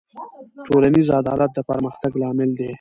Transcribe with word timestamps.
ټولنیز 0.67 1.07
عدالت 1.21 1.49
د 1.53 1.59
پرمختګ 1.69 2.11
لامل 2.21 2.49
دی. 2.59 2.67